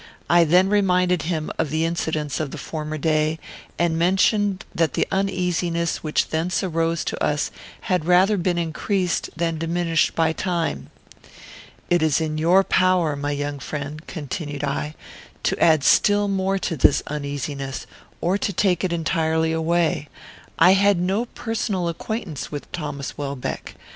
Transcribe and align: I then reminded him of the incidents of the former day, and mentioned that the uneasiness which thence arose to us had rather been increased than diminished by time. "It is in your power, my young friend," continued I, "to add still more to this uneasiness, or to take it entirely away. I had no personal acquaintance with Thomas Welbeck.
I 0.31 0.45
then 0.45 0.67
reminded 0.67 1.21
him 1.21 1.51
of 1.59 1.69
the 1.69 1.85
incidents 1.85 2.39
of 2.39 2.49
the 2.49 2.57
former 2.57 2.97
day, 2.97 3.37
and 3.77 3.99
mentioned 3.99 4.65
that 4.73 4.95
the 4.95 5.07
uneasiness 5.11 5.97
which 6.01 6.29
thence 6.29 6.63
arose 6.63 7.03
to 7.05 7.23
us 7.23 7.51
had 7.81 8.05
rather 8.07 8.35
been 8.35 8.57
increased 8.57 9.29
than 9.35 9.59
diminished 9.59 10.15
by 10.15 10.33
time. 10.33 10.89
"It 11.91 12.01
is 12.01 12.19
in 12.19 12.39
your 12.39 12.63
power, 12.63 13.15
my 13.15 13.29
young 13.29 13.59
friend," 13.59 14.01
continued 14.07 14.63
I, 14.63 14.95
"to 15.43 15.63
add 15.63 15.83
still 15.83 16.27
more 16.27 16.57
to 16.57 16.75
this 16.75 17.03
uneasiness, 17.05 17.85
or 18.21 18.39
to 18.39 18.51
take 18.51 18.83
it 18.83 18.91
entirely 18.91 19.51
away. 19.51 20.07
I 20.57 20.73
had 20.73 20.99
no 20.99 21.25
personal 21.25 21.87
acquaintance 21.87 22.51
with 22.51 22.71
Thomas 22.71 23.19
Welbeck. 23.19 23.75